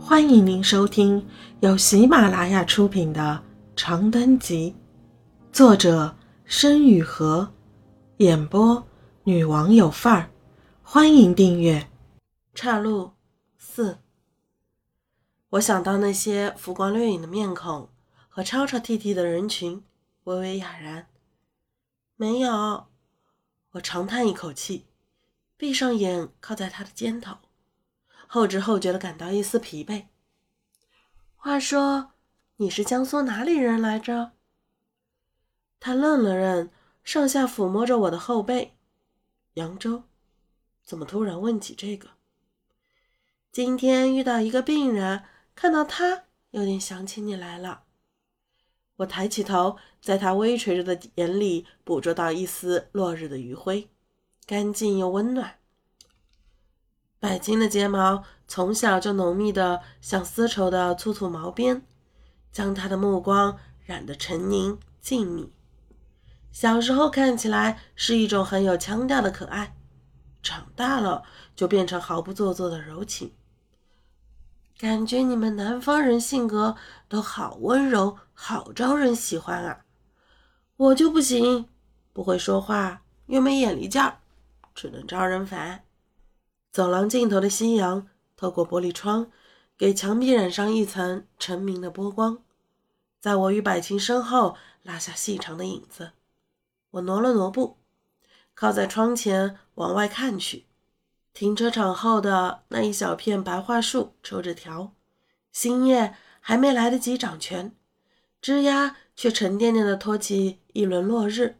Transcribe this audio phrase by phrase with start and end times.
[0.00, 1.28] 欢迎您收听
[1.60, 3.42] 由喜马拉雅出品的
[3.76, 4.74] 《长灯集》，
[5.54, 7.52] 作者申雨禾，
[8.18, 8.86] 演播
[9.24, 10.30] 女王有范儿。
[10.82, 11.90] 欢迎订阅。
[12.54, 13.12] 岔路
[13.58, 13.98] 四，
[15.50, 17.90] 我想到那些浮光掠影的面孔
[18.28, 19.82] 和吵吵啼啼的人群，
[20.24, 21.08] 微微哑然。
[22.16, 22.86] 没有，
[23.72, 24.86] 我长叹一口气，
[25.56, 27.36] 闭上眼，靠在他的肩头。
[28.30, 30.04] 后知后觉的感到一丝疲惫。
[31.34, 32.12] 话说，
[32.56, 34.32] 你是江苏哪里人来着？
[35.80, 36.70] 他愣了愣，
[37.02, 38.76] 上下抚摸着我的后背。
[39.54, 40.02] 扬州？
[40.84, 42.10] 怎么突然问起这个？
[43.50, 45.24] 今天遇到一个病人，
[45.54, 47.84] 看到他，有点想起你来了。
[48.96, 53.88] 我抬起头，在他微垂着的眼里捕捉到一丝落日的余晖，
[54.44, 55.57] 干净又温暖。
[57.20, 61.82] 百金的睫毛从小就浓密的像丝绸的粗粗毛边，
[62.52, 65.50] 将他的目光染得沉凝静谧。
[66.52, 69.76] 小时候看起来是一种很有腔调的可爱，
[70.42, 71.24] 长大了
[71.56, 73.32] 就变成毫不做作的柔情。
[74.78, 76.76] 感觉你们南方人性格
[77.08, 79.84] 都好温柔，好招人喜欢啊！
[80.76, 81.68] 我就不行，
[82.12, 84.18] 不会说话，又没眼力劲儿，
[84.76, 85.82] 只能招人烦。
[86.70, 89.30] 走廊尽头的夕阳透过玻璃窗，
[89.76, 92.42] 给墙壁染上一层澄明的波光，
[93.20, 96.12] 在我与百青身后拉下细长的影子。
[96.90, 97.78] 我挪了挪步，
[98.54, 100.66] 靠在窗前往外看去。
[101.34, 104.92] 停车场后的那一小片白桦树抽着条，
[105.52, 107.74] 新叶还没来得及长全，
[108.40, 111.56] 枝丫却沉甸甸地托起一轮落日，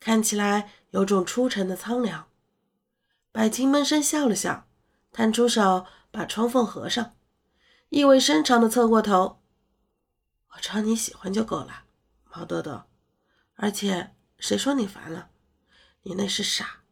[0.00, 2.26] 看起来有种出尘的苍凉。
[3.34, 4.68] 百青闷声笑了笑，
[5.10, 7.16] 探出手把窗缝合上，
[7.88, 9.40] 意味深长地侧过头
[10.54, 11.82] ：“我知道你喜欢就够了，
[12.32, 12.82] 毛豆豆。
[13.56, 15.30] 而且谁说你烦了？
[16.04, 16.82] 你那是傻，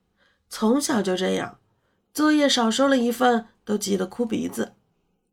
[0.48, 1.60] 从小就这样，
[2.12, 4.75] 作业少收了一份都急得哭鼻子，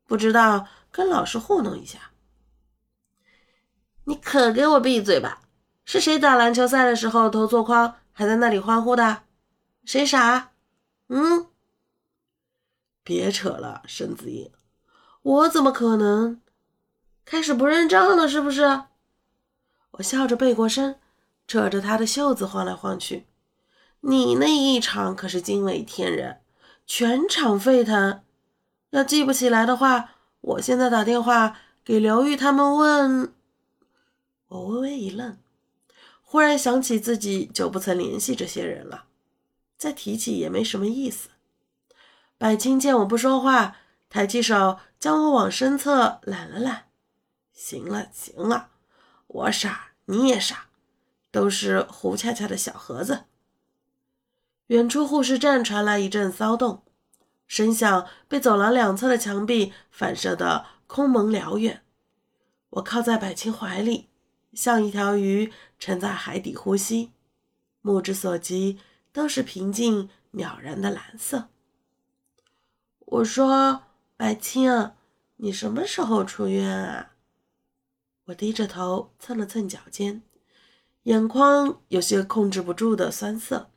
[0.06, 2.12] 不知道跟老师糊弄一下。
[4.04, 5.42] 你可给我闭嘴吧！
[5.86, 9.24] 是谁打篮球赛的时候投错筐，还在那里欢呼的？
[9.84, 10.49] 谁傻？”
[11.10, 11.48] 嗯，
[13.04, 14.52] 别扯了，沈子英，
[15.22, 16.40] 我怎么可能
[17.26, 18.28] 开始不认账了？
[18.28, 18.84] 是不是？
[19.92, 21.00] 我笑着背过身，
[21.48, 23.26] 扯着他的袖子晃来晃去。
[24.02, 26.42] 你那一场可是惊为天人，
[26.86, 28.24] 全场沸腾。
[28.92, 30.12] 要记不起来的话，
[30.42, 33.34] 我现在打电话给刘玉他们问。
[34.48, 35.38] 我微微一愣，
[36.22, 39.06] 忽然想起自己就不曾联系这些人了。
[39.80, 41.30] 再提起也没什么意思。
[42.38, 43.78] 百青见我不说话，
[44.10, 46.90] 抬起手将我往身侧揽了揽。
[47.54, 48.70] 行了行了，
[49.28, 50.68] 我傻你也傻，
[51.32, 53.24] 都是胡恰恰的小盒子。
[54.68, 56.84] 远处护士站传来一阵骚动，
[57.48, 61.84] 声响被走廊两侧的墙壁反射得空蒙辽远。
[62.72, 64.10] 我靠在百青怀里，
[64.54, 67.12] 像一条鱼沉在海底呼吸，
[67.82, 68.80] 目之所及。
[69.12, 71.50] 都是平静渺然的蓝色。
[73.00, 73.84] 我说
[74.16, 74.92] ：“白青，
[75.38, 77.14] 你什么时候出院啊？”
[78.26, 80.22] 我低着头蹭了蹭脚尖，
[81.04, 83.72] 眼眶有些控制不住的酸涩。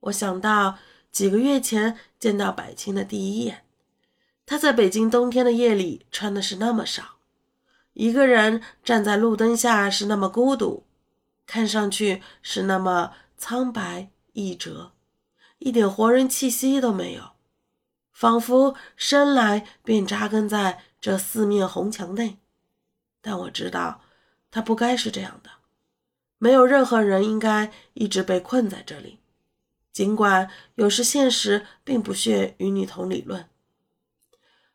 [0.00, 0.78] 我想到
[1.12, 3.64] 几个月前见到白青的第一眼，
[4.46, 7.18] 他在北京冬天的夜里穿的是那么少，
[7.92, 10.86] 一个人站在路灯下是那么孤独，
[11.44, 13.12] 看上去是那么……
[13.38, 14.92] 苍白易折，
[15.58, 17.30] 一点活人气息都没有，
[18.12, 22.38] 仿佛生来便扎根在这四面红墙内。
[23.20, 24.02] 但我知道，
[24.50, 25.50] 他不该是这样的。
[26.38, 29.20] 没有任何人应该一直被困在这里，
[29.92, 33.48] 尽管有时现实并不屑与你同理论。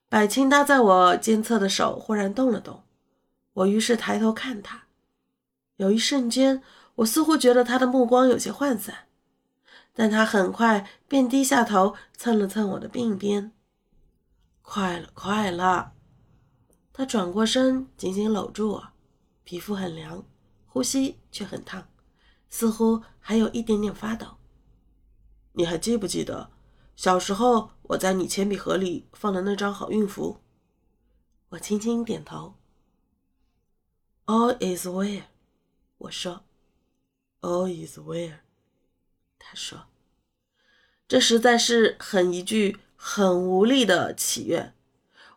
[0.07, 2.83] 百青搭在我肩侧的手忽然动了动，
[3.53, 4.85] 我于是抬头看他，
[5.75, 6.63] 有一瞬间。
[6.95, 9.07] 我似乎觉得他的目光有些涣散，
[9.93, 13.51] 但他很快便低下头蹭了蹭我的鬓边。
[14.61, 15.93] 快了，快了！
[16.93, 18.87] 他转过身，紧紧搂住我，
[19.43, 20.23] 皮肤很凉，
[20.67, 21.87] 呼吸却很烫，
[22.49, 24.37] 似乎还有一点点发抖。
[25.53, 26.51] 你还记不记得
[26.95, 30.37] 小时候我在你铅笔盒里放的那张好运符？
[31.49, 32.55] 我轻轻点头。
[34.25, 35.23] All is well，
[35.97, 36.43] 我说。
[37.43, 38.35] All is well，
[39.37, 39.87] 他说
[41.09, 44.73] ：“这实在是很一句很无力的祈愿。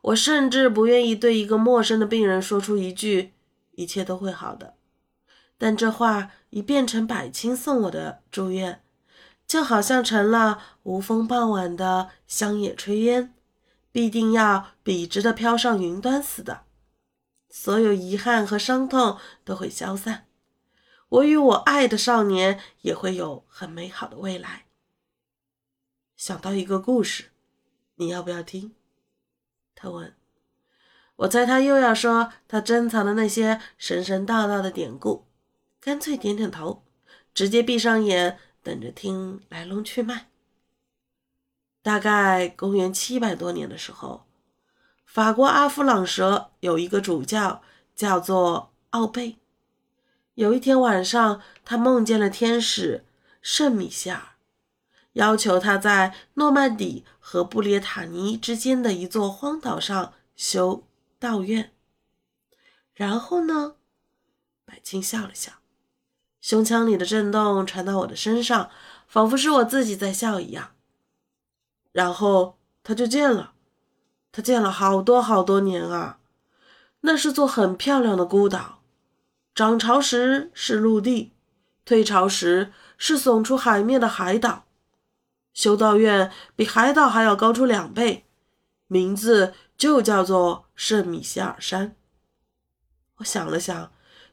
[0.03, 3.32] 我甚至不愿意对一个陌生的病人说出一句
[3.75, 4.75] “一切都会好的”，
[5.58, 8.85] 但这话已变成百青送我的祝愿，
[9.44, 13.35] 就好像成了无风傍晚的乡野炊烟，
[13.91, 16.62] 必定要笔直的飘上云端似的。
[17.50, 20.29] 所有遗憾和伤痛都会消散，
[21.08, 24.67] 我与我爱的少年也会有很美好的未来。
[26.17, 27.31] 想到一个故事，
[27.97, 28.73] 你要不要听？
[29.75, 30.14] 他问。
[31.17, 35.26] 我猜他又要说他珍藏的那些神神道道的典故，
[35.81, 36.85] 干脆点点头，
[37.32, 40.29] 直接闭上眼，等着听来龙去脉。
[41.82, 44.26] 大概公元七百多年的时候。
[45.06, 47.62] 法国阿夫朗舍有一个主教，
[47.94, 49.38] 叫做奥贝。
[50.37, 53.06] 有一天晚上，他梦见了天使
[53.41, 54.35] 圣米歇尔，
[55.15, 60.85] 要求他在诺曼底和布列塔尼之间的一座荒岛上修
[61.19, 61.73] 道院。
[62.93, 63.77] 然后呢？
[64.67, 65.53] 百青笑了笑，
[66.43, 68.69] 胸腔里的震动传到我的身上，
[69.09, 70.75] 仿佛是我自己在笑一样。
[71.93, 73.55] 然后他就见了。
[74.32, 76.19] 他建了好多好多年啊，
[77.00, 78.82] 那是座很漂亮的孤岛，
[79.56, 81.32] 涨潮时是陆地，
[81.87, 84.67] 退潮时是耸出海面的海岛。
[85.55, 88.26] 修道院比海岛还要高出两倍，
[88.87, 91.97] 名字就叫做圣米歇尔山。
[93.17, 93.91] 我想了想，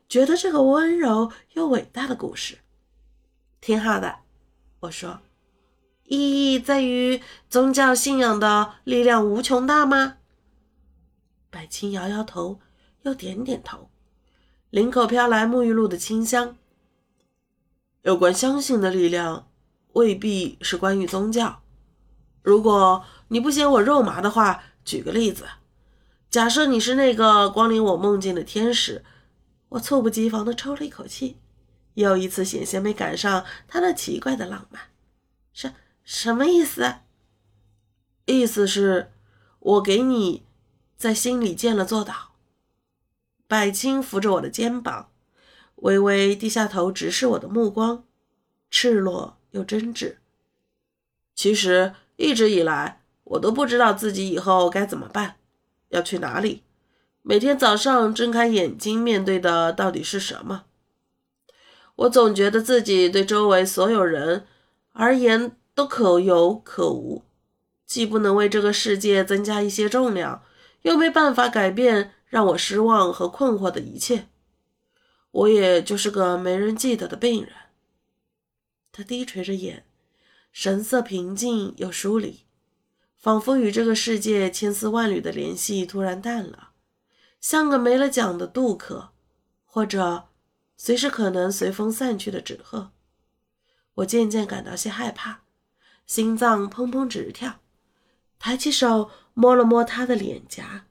[0.10, 2.58] 觉得这个温柔又伟大的故事
[3.62, 4.18] 挺好的。
[4.82, 5.22] 我说。
[6.04, 10.18] 意义在于宗教信仰的力量无穷大吗？
[11.50, 12.60] 百青摇摇头，
[13.04, 13.90] 又点点头，
[14.74, 16.58] 领口飘来沐浴露的清香。
[18.02, 19.48] 有关相信的力量，
[19.92, 21.62] 未必是关于宗教。
[22.42, 25.46] 如果你不嫌我肉麻的话，举个例子，
[26.28, 29.06] 假设你是那个光临我梦境的天使，
[29.70, 31.38] 我猝不及防地抽了一口气，
[31.94, 34.82] 又一次险些没赶上他那奇怪的浪漫。
[35.54, 35.76] 什。
[36.04, 36.96] 什么意思？
[38.26, 39.12] 意思是，
[39.60, 40.48] 我给你
[40.98, 42.33] 在心里建了座岛。
[43.54, 45.12] 百青扶着我的肩膀，
[45.76, 48.04] 微微低下头，直视我的目光，
[48.72, 50.16] 赤裸又真挚。
[51.36, 55.36] 其实一直以来，我都不知道自己以后该怎么办，
[55.90, 56.64] 要去哪里。
[57.22, 60.64] 每天早上睁开眼睛，面对的到底是什么？
[61.98, 64.48] 我总觉得自己对周围所有人
[64.94, 65.56] 而言。
[65.76, 67.24] 都可有可无，
[67.88, 70.44] 既不能为这个世界增加一些重量，
[70.84, 74.28] 又没办法改变让我失望和困惑的一切。
[75.30, 77.54] 我也就是个没人记得的病人。
[78.92, 79.86] 他低垂着眼，
[80.52, 82.48] 神色平静又疏离，
[83.20, 86.72] 仿佛与这个世界千丝万缕的联系突然淡了，
[87.40, 89.12] 像个没了桨的渡客，
[89.64, 90.30] 或者
[90.76, 92.94] 随时可能随风散去的纸鹤。
[93.94, 95.44] 我渐渐感到些害怕。
[96.08, 97.60] 心脏砰砰直跳，
[98.40, 100.88] 抬起手摸了摸他的脸颊。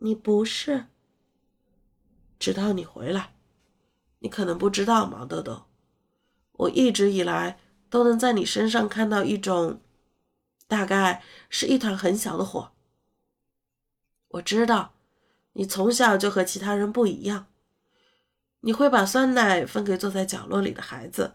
[0.00, 0.86] 你不是？
[2.38, 3.34] 直到你回来，
[4.18, 5.64] 你可能不知道，毛豆豆。
[6.52, 7.58] 我一直以来
[7.88, 9.80] 都能在你身上看到一种，
[10.66, 12.72] 大概是一团很小的火。
[14.28, 14.94] 我知道，
[15.52, 17.46] 你从小就和其他人不一样。
[18.60, 21.34] 你会把酸奶分给坐在角落里的孩子，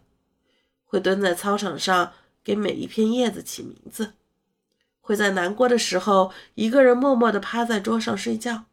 [0.84, 2.13] 会蹲在操场上。
[2.43, 4.13] 给每一片叶子起名字，
[5.05, 8.65] 会在难过的时候一个人默默地趴在桌上睡觉，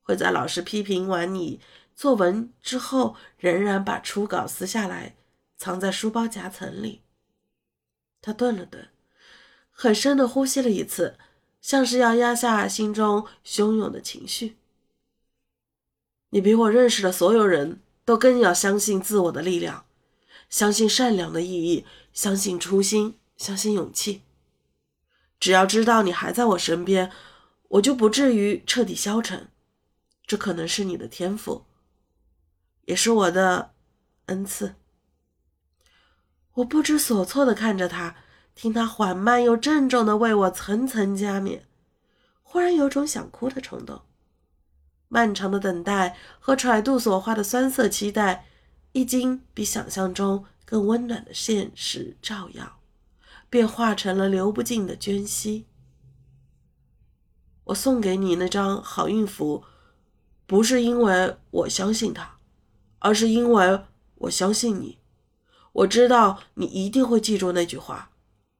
[0.00, 1.60] 会在老师批评完你
[1.94, 5.14] 作文之后，仍然把初稿撕下来
[5.58, 7.02] 藏在书包夹层里。
[8.22, 8.88] 他顿了顿，
[9.70, 11.18] 很深地呼吸了一次，
[11.60, 14.56] 像是要压下心中汹涌的情绪。
[16.30, 19.84] 你比我认识的所有人都更要相信自我的力量。
[20.48, 21.84] 相信善良的意义，
[22.14, 24.22] 相信初心，相信勇气。
[25.38, 27.10] 只要知道你还在我身边，
[27.68, 29.48] 我就不至于彻底消沉。
[30.26, 31.64] 这可能是你的天赋，
[32.84, 33.72] 也是我的
[34.26, 34.74] 恩赐。
[36.54, 38.16] 我不知所措地看着他，
[38.54, 41.66] 听他缓慢又郑重地为我层层加冕，
[42.42, 44.02] 忽然有种想哭的冲动。
[45.08, 48.44] 漫长的等待和揣度所化的酸涩期待。
[48.92, 52.77] 一经比想象中更温暖的现实照耀，
[53.50, 55.66] 便化成了流不尽的涓溪。
[57.64, 59.64] 我送给你那张好运符，
[60.46, 62.38] 不是因为我相信它，
[62.98, 63.80] 而是因为
[64.16, 64.98] 我相信你。
[65.72, 68.10] 我知道你一定会记住那句话，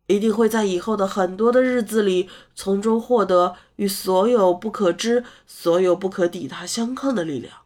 [0.06, 7.62] 一定会在以后的很多的日子里，从中获得与所有不可知、所有不可抵它相抗的力量。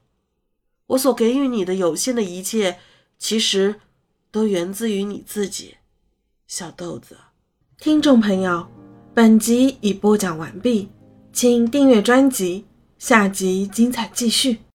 [0.86, 2.78] 我所给予你的有限的一切，
[3.18, 3.80] 其实
[4.30, 5.76] 都源自于你自己。
[6.54, 7.16] 小豆子。
[7.78, 8.68] 听众朋友
[9.14, 10.86] 本集已播讲完毕
[11.32, 12.66] 请订阅专辑
[12.98, 14.58] 下集精彩继续。